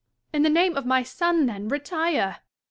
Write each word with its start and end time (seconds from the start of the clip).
In 0.33 0.41
the 0.41 0.49
name 0.49 0.77
of 0.77 0.85
my 0.87 1.03
son, 1.03 1.45
then, 1.45 1.67
retire 1.67 2.39